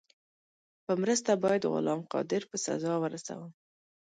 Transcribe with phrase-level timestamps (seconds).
[0.85, 3.51] په مرسته باید غلام قادر په سزا ورسوم.